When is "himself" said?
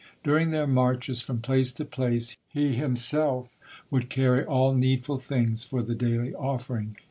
2.73-3.55